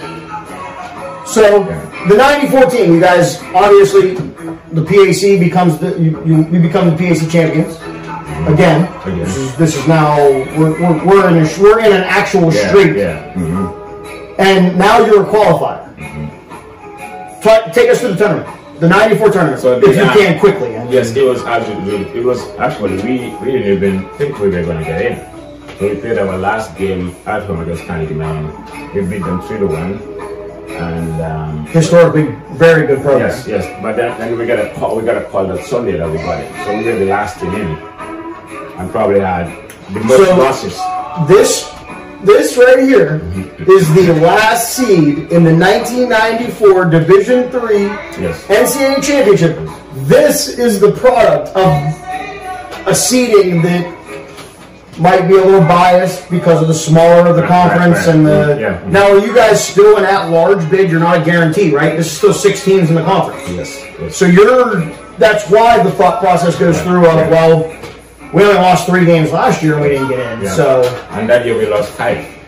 [1.27, 1.63] So
[2.07, 4.15] the 94 team, you guys obviously
[4.71, 7.77] the PAC becomes the you, you, you become the PAC champions
[8.47, 8.87] again.
[9.03, 9.19] Again.
[9.19, 10.17] This is this is now
[10.57, 13.33] we're, we're, we're in a, we're in an actual Yeah, streak, yeah.
[13.33, 13.75] hmm
[14.39, 15.83] and now you're a qualifier.
[17.41, 18.47] Ta- take us to the tournament,
[18.79, 20.75] the 94 tournament, So if you can quickly.
[20.77, 20.91] I mean.
[20.93, 24.83] Yes, it was actually it was actually we we didn't even think we were gonna
[24.83, 25.15] get in.
[25.77, 28.47] So we played our last game at home against Carnegie Mellon.
[28.93, 29.93] We beat them three to one,
[30.75, 33.29] and um, Historically, very good program.
[33.29, 33.63] yes, yes.
[33.81, 34.97] But then, then we got a call.
[34.97, 36.51] We got a call that Sunday that we got it.
[36.65, 37.69] So we were the last team in,
[38.79, 39.45] and probably had
[39.93, 40.79] the most So- losses.
[41.27, 41.69] This
[42.23, 43.71] this right here mm-hmm.
[43.71, 48.45] is the last seed in the 1994 Division Three Yes.
[48.47, 49.57] NCAA championship.
[49.95, 53.95] This is the product of a seeding that
[54.99, 58.15] might be a little biased because of the smaller of the Right, right, conference right.
[58.15, 58.57] and the.
[58.59, 58.83] Yeah.
[58.89, 60.91] Now, are you guys still an at-large bid?
[60.91, 61.95] You're not a guarantee, right?
[61.95, 63.49] This is still six teams in the conference.
[63.49, 63.85] Yes.
[63.99, 64.15] yes.
[64.17, 64.81] So you're.
[65.17, 67.29] That's why the thought process goes Right, through of right.
[67.29, 67.75] well,
[68.33, 70.43] we only lost three games last year and we didn't get in.
[70.43, 70.55] Yeah.
[70.55, 72.38] So and that year we lost five.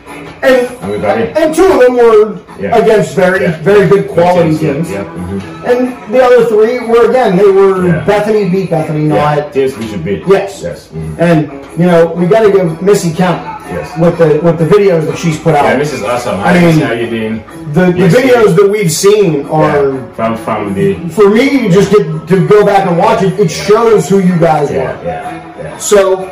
[0.43, 1.27] And And we got in.
[1.37, 2.77] and two of them were Yeah.
[2.77, 3.57] against very Yeah.
[3.61, 4.89] very good quality teams.
[4.89, 5.03] Yeah.
[5.03, 5.41] mhm.
[5.69, 8.01] And the other three were again they were.
[8.05, 10.23] Bethany beat Bethany, not Teams we should beat.
[10.27, 10.61] Yes.
[10.63, 10.89] Yes.
[10.93, 11.19] mhm.
[11.19, 11.37] and
[11.79, 13.87] you know we got to give Missy count Yes.
[13.99, 15.63] with the with the videos that she's put out.
[15.65, 16.39] Yeah, this is awesome.
[16.43, 17.43] I mean, how you doing?
[17.73, 22.03] the, the videos that we've seen are from from the for me to just get
[22.27, 23.39] to go back and watch it.
[23.39, 24.75] It shows who you guys are.
[25.05, 25.77] yeah yeah.
[25.77, 26.27] So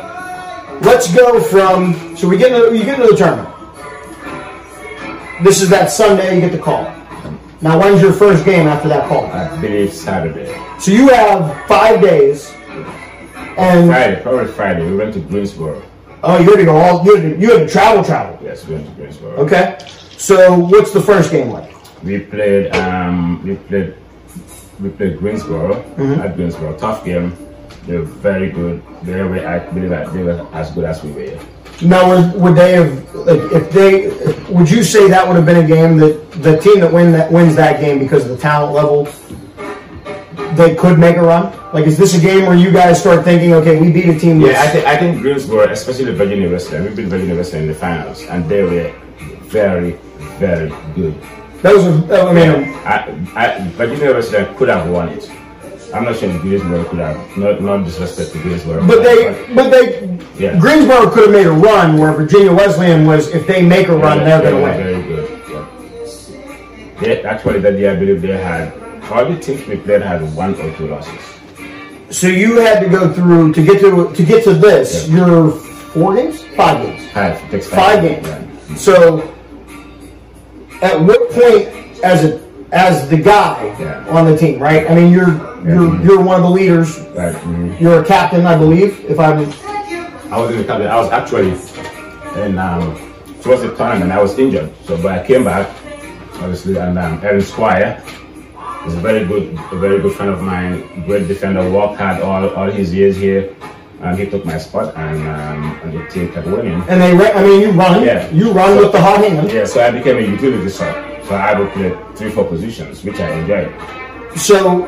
[0.82, 3.48] let's go from so we get into, you get into the tournament.
[5.42, 6.84] This is that Sunday you get the call.
[7.62, 9.26] Now when's your first game after that call?
[9.26, 12.52] I believe Saturday, So you have five days,
[13.58, 14.88] and Friday, probably Friday.
[14.90, 15.82] We went to Greensboro.
[16.22, 18.38] oh, you had to go all you had to, you had to travel, travel.
[18.42, 19.32] Yes, we went to Greensboro.
[19.44, 19.78] Okay.
[20.16, 21.70] So what's the first game like?
[22.02, 23.94] We played um we played
[24.80, 26.20] we played Greensboro Mm-hmm.
[26.22, 26.76] at Greensboro.
[26.78, 27.36] Tough game.
[27.86, 28.82] They were very good.
[29.02, 31.38] They were I believe that they were as good as we were.
[31.82, 34.04] Now, would, would they have like if they
[34.50, 37.30] would you say that would have been a game that the team that win that
[37.30, 39.08] wins that game because of the talent level
[40.56, 41.52] they could make a run?
[41.72, 44.40] Like, is this a game where you guys start thinking, okay, we beat a team?
[44.40, 47.78] Yeah, I think I think Greensboro, especially Virginia Wesleyan, we beat Virginia Wesleyan in the
[47.78, 48.92] finals, and they were
[49.46, 49.92] very,
[50.38, 51.14] very good.
[51.62, 52.28] those are.
[52.28, 52.96] I mean, I,
[53.36, 55.30] I, Virginia Wesleyan could have won it.
[55.92, 57.36] I'm not saying Greensboro could have.
[57.36, 58.86] Not, not disrespect to Greensboro.
[58.86, 60.58] but they, but they, Yeah.
[60.58, 63.28] Greensboro could have made a run where Virginia Wesleyan was.
[63.28, 64.76] If they make a run, they're going to win.
[64.76, 65.42] Very good.
[65.50, 67.00] Yeah.
[67.00, 68.72] They, actually, that year, I believe they had
[69.10, 71.20] all the teams we played had one or two losses.
[72.10, 75.08] So you had to go through to get to to get to this.
[75.08, 75.26] Yeah.
[75.26, 77.10] You're four games, five games.
[77.68, 78.26] Five, games.
[78.26, 78.74] Yeah.
[78.76, 79.34] So,
[80.82, 81.68] at what point,
[82.04, 84.04] as a as the guy Yeah.
[84.16, 84.88] on the team, right?
[84.90, 86.04] I mean, you're you're Mhm.
[86.04, 86.98] you're one of the leaders.
[87.14, 87.34] Right.
[87.34, 87.78] mhm.
[87.80, 88.92] You're a captain, I believe.
[89.08, 89.46] If I'm
[90.32, 90.86] I was in the captain.
[90.88, 91.52] I was actually
[92.44, 92.96] in um,
[93.42, 94.04] towards the tournament.
[94.04, 95.66] And I was injured, so but I came back,
[96.40, 98.00] obviously, and um, Aaron Squire
[98.86, 101.68] is a very good, a very good friend of mine, great defender.
[101.68, 103.50] Worked hard all, all his years here,
[104.02, 106.80] and he took my spot, and um, and the team kept winning.
[106.88, 108.30] and they, ra- I mean, you run, Yeah.
[108.30, 109.50] you run with the hot hand.
[109.52, 110.94] Yeah, so I became a utility sub.
[111.30, 113.72] So I would play three, four positions, which I enjoyed.
[114.36, 114.82] So,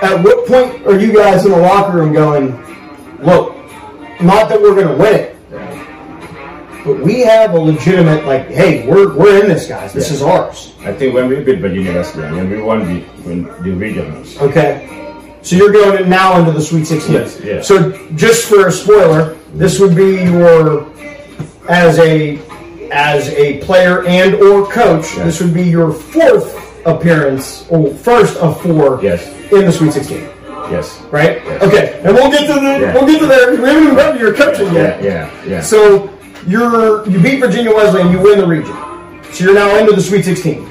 [0.00, 2.52] at what point are you guys in the locker room going,
[3.18, 3.54] look,
[4.22, 5.36] not that we're going to win it,
[6.82, 9.92] but we have a legitimate, like, hey, we're, we're in this, guys.
[9.92, 10.14] This Yeah.
[10.14, 10.72] is ours.
[10.82, 14.86] I think when we beat Virginia Wesleyan, when we won the when the regionals, Okay.
[15.42, 17.12] So you're going in now into the Sweet 16.
[17.14, 17.60] Yes, yeah.
[17.60, 20.90] So just for a spoiler, this would be your
[21.68, 22.38] as a
[22.92, 25.16] as a player and or coach.
[25.16, 25.24] Yeah.
[25.24, 29.26] This would be your fourth appearance or first of four Yes.
[29.52, 30.28] in the Sweet 16.
[30.70, 31.42] yes, Right?
[31.44, 31.62] Yes.
[31.62, 32.00] Okay.
[32.04, 32.94] And we'll get to the Yeah.
[32.94, 33.50] we'll get to there.
[33.52, 35.02] We haven't even gotten to your coaching yeah, yet.
[35.02, 35.60] yeah, yeah.
[35.60, 36.08] So
[36.46, 38.74] you're you beat Virginia Wesleyan, you win the region.
[39.32, 40.66] So you're now into the Sweet 16.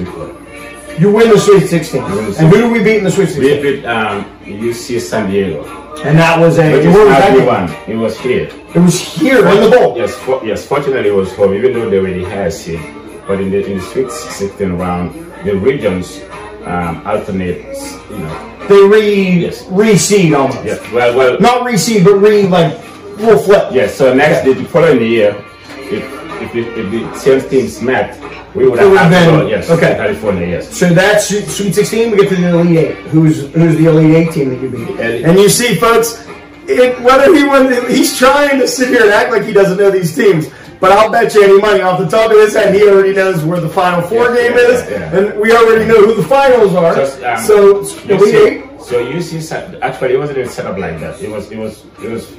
[0.99, 2.03] You win the Sweet 16.
[2.03, 3.43] win the And who do we beat in the Sweet 16?
[3.43, 5.63] we beat um, UC San Diego.
[6.03, 7.89] And that was a Which where was that.
[7.89, 8.49] It was here.
[8.75, 9.97] It was here in the bowl.
[9.97, 10.65] Yes, for, yes.
[10.65, 12.79] Fortunately, it was home, even though they were the highest seed.
[13.27, 15.13] But in the in the Sweet 16 round,
[15.45, 16.21] the regions
[16.65, 17.63] um, alternate.
[18.09, 18.67] You know.
[18.67, 19.63] They re Yes.
[19.65, 20.63] reseed almost.
[20.65, 20.79] Yes.
[20.91, 21.39] Well, well.
[21.39, 22.73] Not reseed, but re like
[23.17, 23.69] little flip.
[23.71, 23.95] Yes.
[23.95, 24.53] So next, Yeah.
[24.53, 25.35] the following year,
[25.79, 26.03] if
[26.41, 28.15] if, it, if the same teams met,
[28.55, 29.69] we would have have been- go, yes.
[29.69, 29.95] okay.
[29.95, 30.47] California.
[30.47, 30.75] Yes.
[30.77, 32.11] So that's Sweet 16.
[32.11, 32.95] We get to the Elite Eight.
[33.13, 34.89] Who's who's the Elite Eight team that you beat?
[34.99, 36.25] Elite- And you see, folks,
[36.67, 39.91] it, whether he won, he's trying to sit here and act like he doesn't know
[39.91, 40.49] these teams.
[40.79, 43.43] But I'll bet you any money off the top of his head, he already knows
[43.43, 46.23] where the Final Four Yeah, game yeah, is, yeah, and we already know who the
[46.23, 46.95] finals are.
[46.95, 48.63] Just, um, so You Elite see- Eight.
[48.81, 51.21] So you see, actually, it wasn't even set up like that.
[51.21, 52.33] It was, it was, it was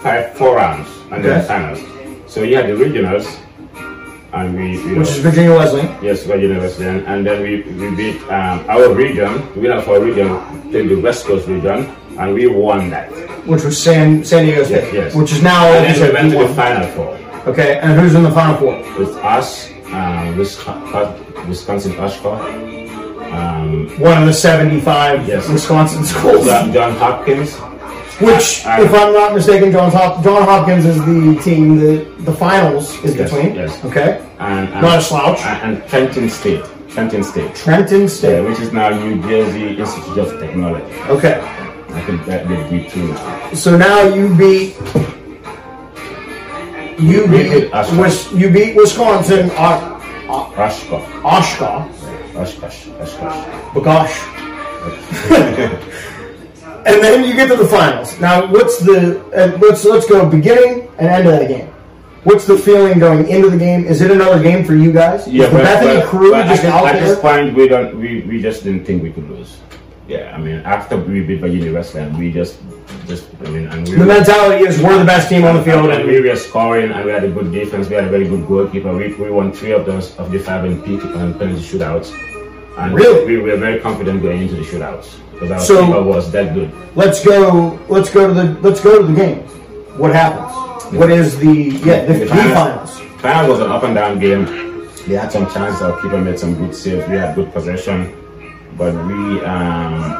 [0.00, 1.40] five, four rounds, and then Okay.
[1.40, 1.80] the finals.
[2.32, 3.26] So you had the regionals,
[4.32, 5.88] and we, you know, Which is Virginia Wesleyan.
[6.04, 9.32] yes, Virginia Wesleyan, and then we, we beat um, our region.
[9.54, 10.28] The winner of our region
[10.70, 11.86] played the West Coast region,
[12.18, 13.10] and we won that.
[13.46, 15.14] which was San San Diego State, Yes, yes.
[15.14, 17.16] which is now And then we went to the final four.
[17.50, 18.76] Okay, and who's in the final four?
[18.98, 22.44] With us, um, Wisconsin, Wisconsin Oshkosh,
[23.32, 25.48] um, One of the seventy-five Yes.
[25.48, 26.44] Wisconsin schools.
[26.46, 27.56] John Hopkins,
[28.20, 32.32] Which, I- if I'm not mistaken, John, Hop- John Hopkins is the team that the
[32.32, 33.54] finals is Yes, between.
[33.54, 33.84] yes.
[33.84, 34.20] Okay.
[34.38, 35.40] and, and Not a slouch.
[35.44, 37.54] and, and Trenton State, Trenton State.
[37.54, 38.32] Trenton State.
[38.42, 40.84] Yeah, which is now New Jersey Institute of Technology.
[41.08, 41.40] Okay.
[41.92, 43.50] I think that they beat two now.
[43.54, 44.76] So now you beat.
[46.98, 51.88] You We beat, beat Wis- you beat Wisconsin, uh, uh, o- o- Oshkosh, Oshkosh,
[52.36, 53.44] Oshkosh, Oshkosh.
[53.74, 54.14] B'gosh.
[56.86, 58.18] and then you get to the finals.
[58.20, 61.70] Now, what's the uh, let's let's go beginning and end of the game.
[62.24, 63.86] What's the feeling going into the game?
[63.86, 65.26] Is it another game for you guys?
[65.26, 67.08] Yeah, is the but, Bethany but- crew but just at, out at there?
[67.08, 69.58] this point, we don't, we, we just didn't think we could lose.
[70.06, 72.58] Yeah, I mean, after we beat Virginia Wesleyan, we just,
[73.06, 75.88] just, I mean, and we the mentality is we're the best team on the field,
[75.88, 77.88] and, we were scoring, and we had a good defense.
[77.88, 78.94] We had a very good goalkeeper.
[78.94, 82.10] We, we won three of those of the five in peak and penalty shootouts.
[82.78, 83.24] And Really?
[83.26, 86.70] we were very confident going into the shootouts because our So- keeper was that good.
[86.94, 87.78] let's go.
[87.88, 89.38] Let's go to the let's go to the game.
[89.96, 90.54] What happens?
[90.94, 91.52] What is the
[91.84, 92.98] yeah the, the finals?
[93.18, 94.44] Final was an up and down game.
[95.06, 95.82] They had some chances.
[95.82, 97.06] Our keeper made some good saves.
[97.08, 98.14] We had good possession,
[98.78, 100.16] but we um,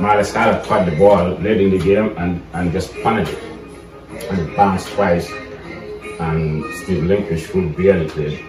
[0.00, 3.42] Malascala caught the ball late in the game and, and just punted it,
[4.30, 5.30] and it bounced twice.
[6.20, 8.44] And Steve Linkish, who barely played,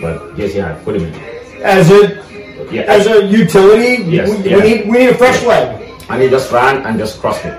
[0.00, 1.14] but yes, had put him in.
[1.62, 2.24] As a
[2.70, 4.56] Yeah, as a utility, Yes, we, yeah.
[4.56, 5.66] we need we need a fresh leg.
[6.10, 7.54] and he just ran and just crossed it.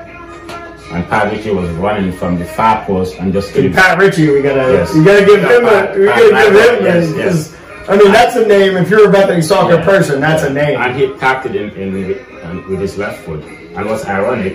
[0.91, 4.41] And Pat Ritchie was running from the far post and just it Pat Ritchie, we
[4.41, 4.93] gotta Yes.
[4.93, 7.33] we gotta give Yeah, him a we Pat gotta give him yes, a, yes.
[7.33, 7.55] his-
[7.89, 8.77] I mean, that's a name.
[8.77, 9.83] If you're a Bethany soccer Yeah.
[9.85, 10.79] person, that's a name.
[10.79, 13.43] And he tapped it in, in with, uh, with his left foot.
[13.75, 14.53] And what's ironic,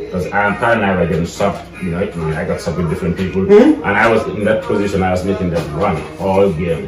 [0.00, 2.00] because Aaron Pat and I were getting soft, you know,
[2.36, 3.42] I got soft with different people.
[3.42, 3.82] Mm-hmm.
[3.82, 6.86] And I was in that position, I was making that run all game.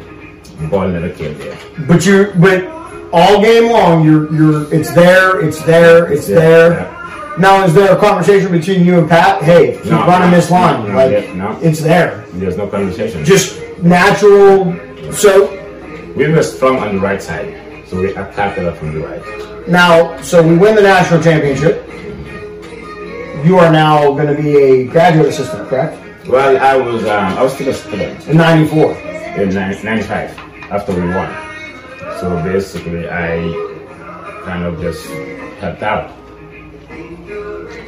[0.59, 1.57] The ball never came there.
[1.87, 2.67] But you, but
[3.13, 6.71] all game long, you're, you're, it's there, it's there, it's there.
[6.73, 7.35] Yeah.
[7.39, 9.41] Now, is there a conversation between you and Pat?
[9.41, 10.89] Hey, keep No, running no, this line.
[10.89, 11.57] no, like, yeah, no.
[11.61, 12.25] it's there.
[12.33, 13.23] There's no conversation.
[13.23, 14.75] Just natural.
[15.13, 15.47] So
[16.17, 17.55] we were strong on the right side,
[17.87, 19.67] so we attacked it up from the right.
[19.69, 21.85] now, so we win the national championship.
[23.45, 25.97] You are now going to be a graduate assistant, correct?
[26.27, 28.91] Well, I was um, I was still a student In '94.
[29.39, 30.37] in 95
[30.71, 31.29] after we won.
[32.19, 33.41] So basically, I
[34.45, 35.07] kind of just
[35.59, 36.11] helped out.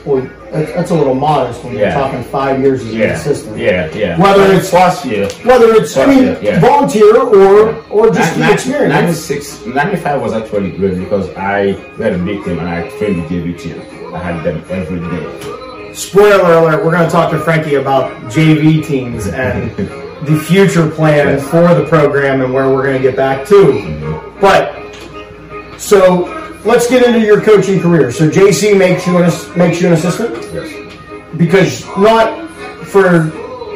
[0.06, 3.58] Well, that's, a little modest when you're talking five years as an Yeah, assistant.
[3.58, 4.20] yeah, yeah.
[4.20, 6.60] Whether But it's- last year, Whether it's, I mean, Yeah, yeah.
[6.60, 8.94] volunteer or or just Nin- the experience.
[8.94, 13.18] 96, 95 was actually great because I we had a big team and I trained
[13.24, 13.82] the JV team.
[14.14, 15.94] I had them every day.
[15.94, 19.72] Spoiler alert: We're going to talk to Frankie about JV teams and
[20.24, 23.56] the future plan for the program and where we're going to get back to.
[23.56, 24.40] Mm-hmm.
[24.40, 26.26] But so
[26.64, 28.12] let's get into your coaching career.
[28.12, 31.38] So JC makes you an makes you an assistant Yes.
[31.38, 32.48] because not
[32.86, 33.26] for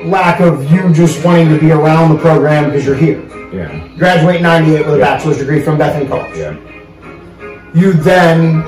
[0.06, 3.22] lack of you just wanting to be around the program because you're here.
[3.52, 3.88] Yeah.
[3.98, 5.04] Graduate in '98 with a Yeah.
[5.16, 6.38] bachelor's degree from Bethany College.
[6.38, 6.56] Yeah.
[7.74, 8.62] You then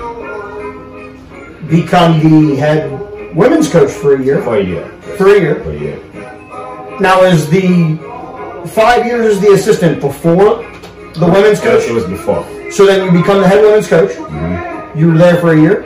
[1.69, 4.41] become the head women's coach for a year.
[4.41, 4.85] For a year.
[5.17, 5.55] For a year.
[5.63, 5.99] For a year.
[6.99, 7.97] Now, is the
[8.73, 10.63] five years as the assistant before
[11.13, 11.83] the women's It was, coach?
[11.89, 12.43] it was before.
[12.71, 14.11] So then you become the head women's coach.
[14.11, 14.99] Mm-hmm.
[14.99, 15.83] You were there for a year.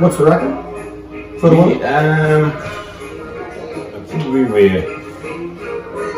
[0.00, 1.82] What's the record for the We, women?
[1.84, 4.82] um, I think we were,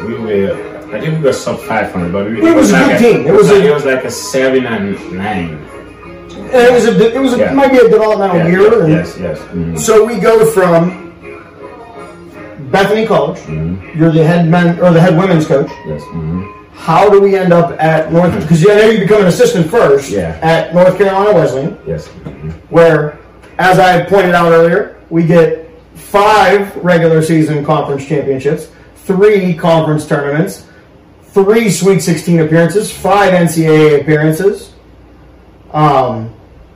[0.06, 2.98] we were, I think we were sub 500, but we, It was a like good
[2.98, 3.26] team.
[3.26, 5.58] It was like, a- it was like a seven and nine.
[6.34, 7.52] And it was a it was a, Yeah.
[7.52, 8.82] might be a developmental Yeah, year.
[8.82, 9.38] and- yes, yes.
[9.52, 9.78] mhm.
[9.78, 11.03] So we go from
[12.74, 13.38] Bethany College.
[13.96, 15.70] You're the head men or the head women's coach.
[15.86, 16.02] Yes.
[16.02, 16.50] mhm.
[16.74, 18.32] How do we end up at North?
[18.40, 20.36] Because I know you become an assistant first Yeah.
[20.42, 21.78] at North Carolina Wesleyan.
[21.86, 22.08] Yes.
[22.24, 22.52] mhm.
[22.70, 23.18] where,
[23.58, 28.68] as I pointed out earlier, we get five regular season conference championships,
[29.06, 30.66] three conference tournaments,
[31.32, 34.72] three Sweet 16 appearances, five NCAA appearances.
[35.72, 36.30] Um,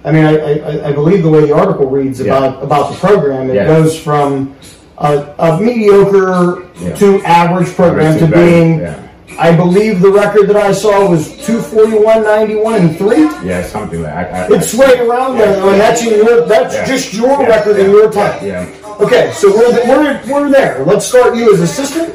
[0.05, 2.37] I mean, I, I, I believe the way the article reads Yeah.
[2.39, 4.55] about about the program, it goes from
[5.01, 6.95] a, a mediocre Yeah.
[6.97, 8.81] to average program to Average to being.
[8.81, 9.05] yeah.
[9.39, 13.17] I believe the record that I saw was 241, 91, and 3.
[13.47, 16.87] Yeah, something like I, I, It's right around there, and that's your that's Yeah.
[16.87, 18.45] just your Yeah, record in your time.
[18.45, 18.67] Yeah.
[19.01, 20.85] Okay, so we're, we're we're there.
[20.85, 22.15] Let's start you as assistant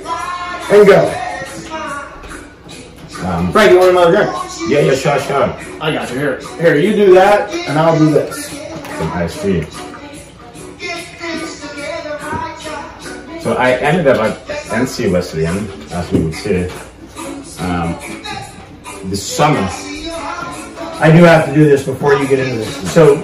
[0.71, 0.99] and go.
[3.23, 4.29] Um, Frank, you want another drink?
[4.67, 5.55] yeah, yeah, sure, sure.
[5.81, 6.17] I got you.
[6.19, 8.47] Here, here, you do that, and I'll do this.
[8.97, 9.65] Some ice cream.
[13.43, 14.37] So I ended up at
[14.71, 16.69] NC Wesleyan, as we would say,
[17.59, 17.99] um,
[19.09, 19.67] this summer.
[21.03, 22.93] I do have to do this before you get into this.
[22.93, 23.15] So,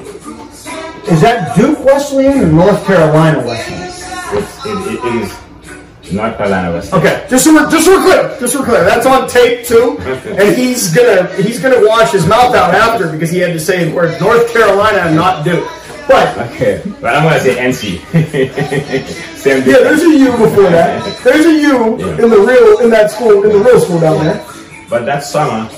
[1.08, 3.88] is that Duke Wesleyan or North Carolina Wesleyan?
[3.88, 7.06] It's, it, it, is North Carolina Wesleyan.
[7.06, 8.84] Okay, just so we're just so we're clear, just so we're clear.
[8.84, 13.30] That's on tape too, and he's gonna he's gonna wash his mouth out after because
[13.30, 15.66] he had to say the word North Carolina and not Duke.
[16.10, 18.02] But Okay, but I'm gonna say NC.
[19.38, 21.06] Same Yeah, there's a U before that.
[21.24, 22.24] There's a U Yeah.
[22.24, 24.43] in the real in that school in the real school down there.
[24.89, 25.69] But that summer,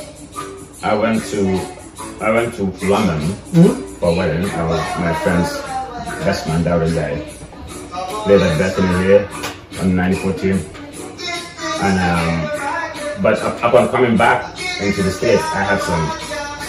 [0.81, 1.41] I went to
[2.23, 3.19] I went to London
[3.51, 3.99] Mm-hmm.
[3.99, 4.49] for a wedding.
[4.49, 5.51] I was my friend's
[6.23, 7.19] best man, Darren guy.
[8.23, 9.27] Played at Bethany here
[9.81, 10.57] on the 94 team.
[11.83, 16.05] And um, but upon coming back into the states, I had some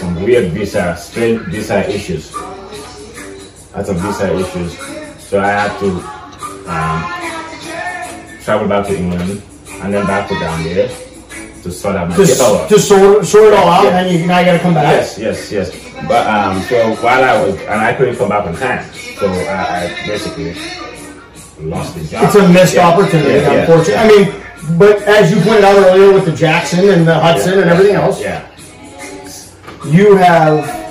[0.01, 2.35] some weird visa, strange visa issues.
[3.75, 4.79] I had some visa issues,
[5.23, 5.89] so I had to
[6.69, 9.43] um, travel back to England
[9.83, 10.89] and then back to down there
[11.63, 12.69] to sort out my Just paperwork.
[12.69, 13.99] just sort sort it all out, Yeah.
[13.99, 14.93] and then you now you gotta come back.
[14.93, 15.71] Yes, yes, yes.
[16.09, 19.87] But um, so while I was, and I couldn't come back on time, so I,
[19.87, 20.55] I basically
[21.61, 22.25] lost the job.
[22.25, 23.95] It's a missed Yeah, opportunity, yeah, unfortunately.
[23.95, 27.71] I mean, but as you pointed out earlier with the Jackson and the Hudson and
[27.71, 28.45] everything else, Yeah,
[29.87, 30.82] you have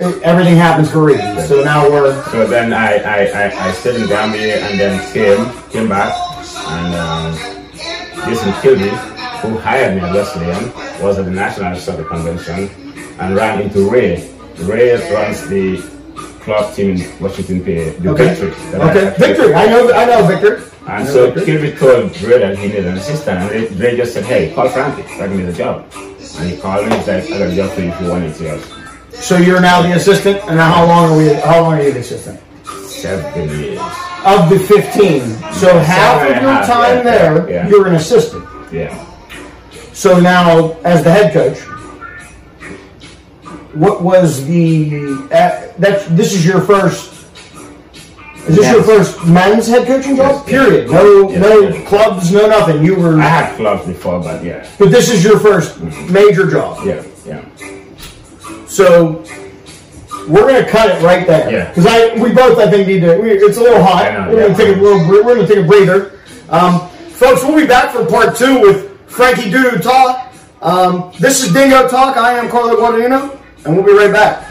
[0.00, 1.46] everything happens for a reason.
[1.46, 5.70] So now we're So then I, I, I, I stayed in Gambia and then came
[5.70, 6.12] came back
[6.68, 7.34] and um,
[8.24, 8.88] Jason Kilby,
[9.42, 10.72] who hired me at Wesleyan,
[11.02, 12.70] was at the National Soccer Convention
[13.18, 14.30] and ran into Ray.
[14.60, 15.78] Ray runs the
[16.40, 17.90] club team in Washington P.
[17.90, 18.34] The okay.
[18.34, 18.50] Victory.
[18.70, 19.54] that I Victory.
[19.54, 20.70] I know I know Victor.
[20.88, 21.44] And know so.
[21.44, 24.68] Kilby told Ray that he needed an assistant, and they, they just said, "Hey, call
[24.68, 25.02] Frankie.
[25.02, 25.86] Frankie needs a job."
[26.38, 28.24] And he called me and said, I got a job for you if you want
[28.24, 28.40] it.
[28.40, 28.79] Yes.
[29.12, 31.32] So you're now the assistant, and now how long are we?
[31.34, 32.40] How long are you the assistant?
[32.88, 33.80] Seven years.
[34.24, 35.20] Of the 15,
[35.54, 37.68] so half of your half, time yeah, there, yeah.
[37.68, 38.46] you're an assistant.
[38.70, 39.06] Yeah.
[39.94, 41.58] So now, as the head coach,
[43.74, 46.06] what was the uh, that?
[46.16, 47.16] This is your first.
[48.48, 50.46] Is this your first men's head coaching job?
[50.48, 50.66] Yes, yes.
[50.66, 50.90] Period.
[50.90, 51.88] No, Yes, no yes.
[51.88, 52.84] clubs, no nothing.
[52.84, 54.68] You were, I had clubs before, but yeah.
[54.78, 55.78] but this is your first
[56.10, 56.84] major job.
[56.86, 57.44] Yeah, yeah.
[58.70, 59.24] So
[60.28, 61.50] we're gonna cut it right there.
[61.50, 61.68] Yeah.
[61.70, 63.18] Because I, we both, I think, need to.
[63.18, 64.12] We, it's a little hot.
[64.12, 64.46] Know, we're yeah.
[64.46, 65.08] gonna take a little.
[65.08, 66.20] We're gonna take a breather.
[66.48, 70.30] Um, folks, we'll be back for part two with Frankie Dodou Taal.
[70.62, 72.16] Um, this is Dingo Talk.
[72.16, 74.46] I am Carlo Guadagnino, and we'll be right back.